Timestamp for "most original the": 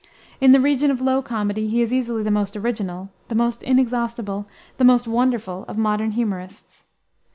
2.31-3.35